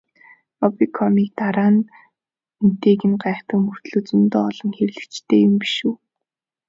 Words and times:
Мобикомыг 0.59 1.29
дандаа 1.37 1.71
л 1.75 1.89
үнэтэйг 2.63 3.01
нь 3.11 3.19
гайхдаг 3.23 3.59
мөртөө 3.65 3.99
зөндөө 4.07 4.39
л 4.47 4.49
олон 4.51 4.69
хэрэглэгчтэй 4.77 5.39
юм 5.47 5.53
биш 5.61 5.75
үү? 5.87 5.95